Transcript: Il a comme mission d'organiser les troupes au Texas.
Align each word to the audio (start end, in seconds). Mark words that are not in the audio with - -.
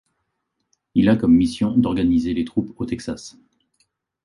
Il 0.95 1.09
a 1.09 1.15
comme 1.15 1.35
mission 1.35 1.77
d'organiser 1.77 2.33
les 2.33 2.43
troupes 2.43 2.73
au 2.81 2.85
Texas. 2.87 3.37